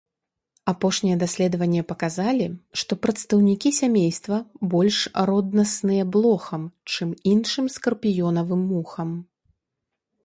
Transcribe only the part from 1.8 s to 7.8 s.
паказалі, што прадстаўнікі сямейства больш роднасныя блохам, чым іншым